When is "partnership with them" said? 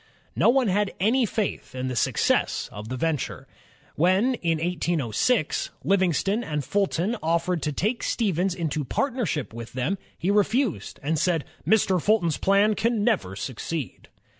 8.83-9.99